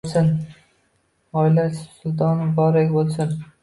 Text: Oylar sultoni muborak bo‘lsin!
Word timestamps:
Oylar 1.43 1.77
sultoni 1.83 2.51
muborak 2.53 2.95
bo‘lsin! 3.01 3.43